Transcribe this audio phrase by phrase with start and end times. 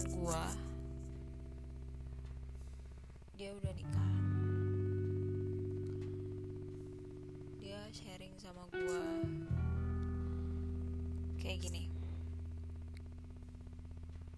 [0.00, 0.44] teman gua.
[3.36, 4.14] Dia udah nikah.
[7.60, 9.04] Dia sharing sama gua.
[11.36, 11.84] Kayak gini.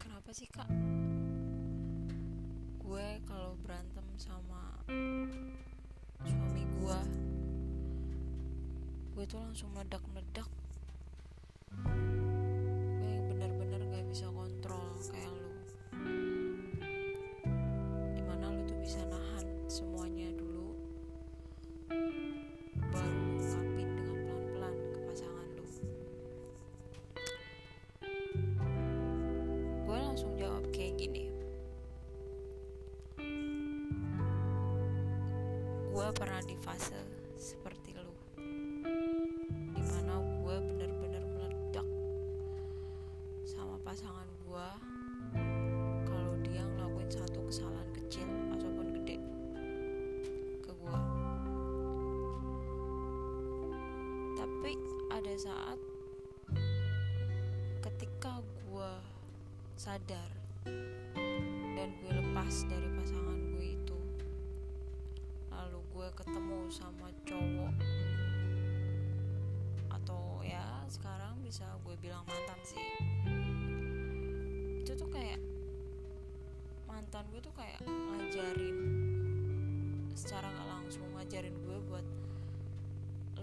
[0.02, 0.66] Kenapa sih kak?
[2.82, 4.82] Gue kalau berantem sama
[6.22, 7.00] suami gue
[9.12, 10.11] gue tuh langsung meledak-meledak
[36.12, 37.00] pernah di fase
[37.40, 38.12] seperti lu.
[39.72, 41.88] Di mana gue bener-bener meledak
[43.48, 44.68] sama pasangan gue
[46.04, 49.16] kalau dia ngelakuin satu kesalahan kecil ataupun gede
[50.60, 50.98] ke gue
[54.36, 54.72] tapi
[55.16, 55.78] ada saat
[57.80, 58.92] ketika gue
[59.80, 60.28] sadar
[61.72, 63.31] dan gue lepas dari pasangan
[66.12, 67.74] ketemu sama cowok
[69.92, 72.84] atau ya sekarang bisa gue bilang mantan sih.
[74.82, 75.40] Itu tuh kayak
[76.84, 78.78] mantan gue tuh kayak ngajarin
[80.12, 82.06] secara nggak langsung ngajarin gue buat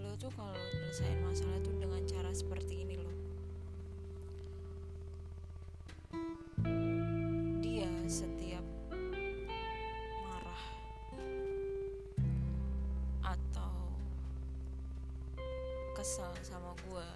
[0.00, 3.09] lo tuh kalau nyelesain masalah tuh dengan cara seperti ini loh
[16.00, 17.08] kesal sama gue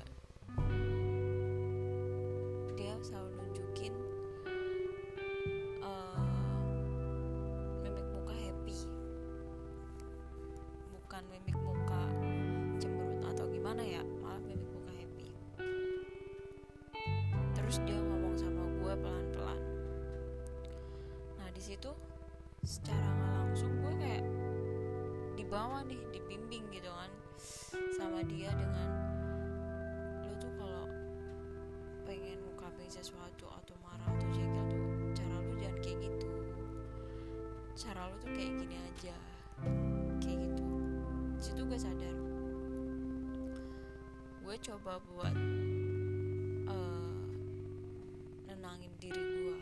[2.76, 3.96] dia selalu nunjukin
[5.80, 6.20] eh,
[7.80, 8.76] mimik muka happy.
[10.92, 12.12] Bukan mimik muka
[12.76, 15.32] cemberut atau gimana ya malah mimik muka happy.
[17.56, 19.60] Terus dia ngomong sama gue pelan-pelan.
[21.40, 21.88] Nah di situ
[22.68, 24.24] secara nggak langsung gue kayak
[25.40, 27.13] dibawa nih dibimbing gitu kan
[28.22, 28.88] dia dengan
[30.22, 30.86] lu tuh kalau
[32.06, 34.84] pengen ngungkapin sesuatu atau marah atau jengkel tuh
[35.18, 36.28] cara lu jangan kayak gitu.
[37.74, 39.16] Cara lu tuh kayak gini aja.
[40.22, 40.66] Kayak gitu.
[41.42, 42.16] Situ gue sadar.
[44.44, 45.34] Gue coba buat
[46.70, 47.18] eh,
[48.46, 49.58] nenangin diri gue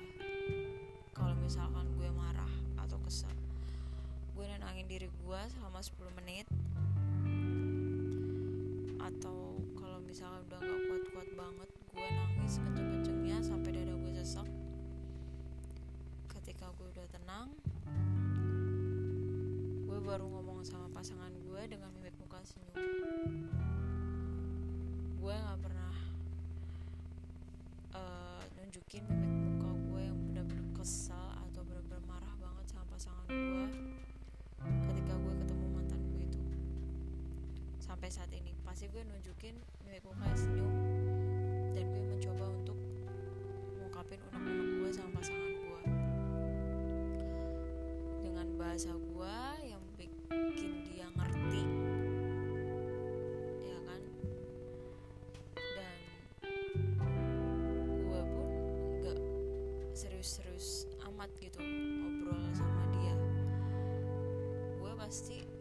[1.17, 2.51] kalau misalkan gue marah
[2.83, 3.31] atau kesel
[4.33, 6.47] gue nenangin diri gue selama 10 menit
[9.13, 14.49] atau kalau misalkan udah gak kuat-kuat banget gue nangis kenceng-kencengnya sampai dada gue sesak.
[16.31, 17.49] Ketika gue udah tenang
[19.85, 22.77] gue baru ngomong sama pasangan gue dengan mimik muka senyum.
[25.21, 25.95] Gue gak pernah
[27.93, 29.32] eh, nunjukin mimik
[38.03, 38.51] sampai saat ini.
[38.67, 39.55] Pasti gue nunjukin
[39.87, 40.75] mimik muka yang senyum.
[41.71, 42.75] Dan gue mencoba untuk
[43.79, 45.81] ngungkapin unek-unek gue sama pasangan gue.
[48.27, 51.63] Dengan bahasa gue yang bikin dia ngerti.
[53.71, 54.03] Ya kan?
[55.55, 55.99] Dan
[58.03, 58.47] gue pun
[58.99, 59.19] nggak
[59.95, 63.15] serius-serius amat gitu ngobrol sama dia.
[64.83, 65.52] Gue pasti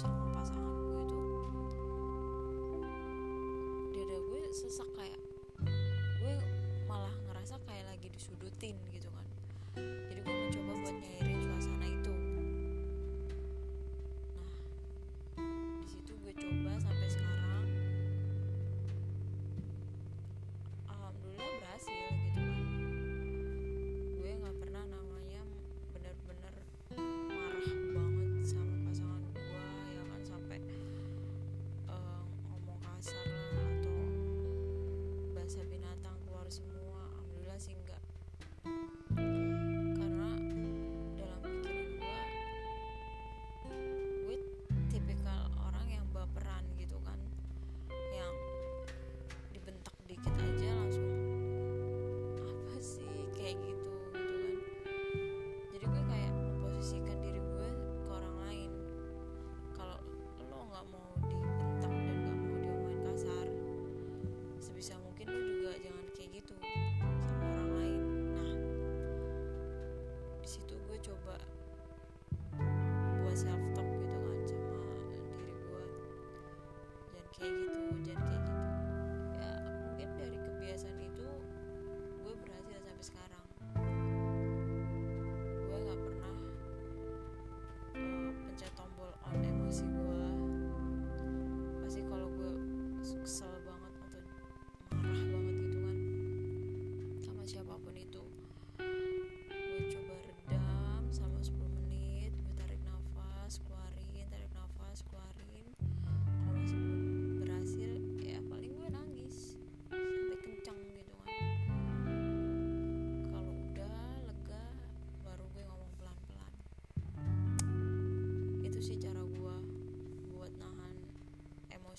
[0.00, 0.21] news.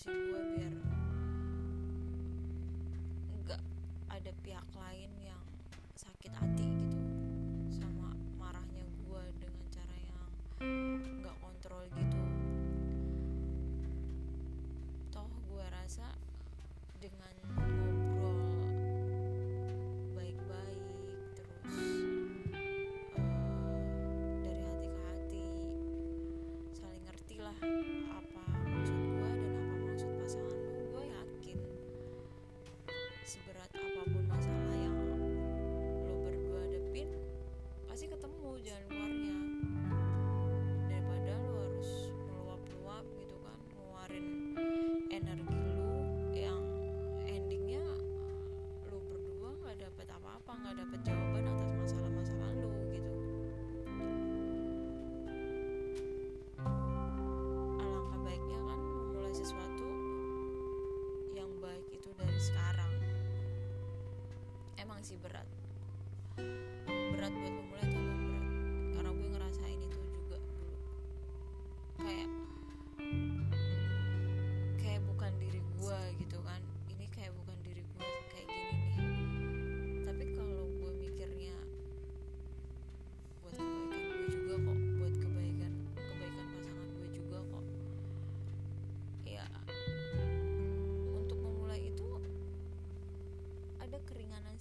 [0.03, 0.73] Emosi gue biar
[3.47, 3.61] nggak
[4.11, 5.09] ada pihak lain
[38.33, 39.35] ketemu jalan keluarnya.
[40.89, 41.89] Daripada lo harus
[42.25, 44.27] meluap-luap gitu kan ngeluarin
[45.13, 46.01] energi lu
[46.33, 46.63] yang
[47.29, 47.85] endingnya
[48.89, 53.13] lu berdua nggak dapet apa-apa nggak dapet jawaban atas masalah-masalah lu gitu.
[57.77, 59.89] Alangkah baiknya kan memulai sesuatu
[61.37, 62.93] yang baik itu dari sekarang.
[64.81, 65.45] Emang sih berat.
[67.13, 67.72] Berat buat memulai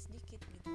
[0.02, 0.71] sedikit gitu.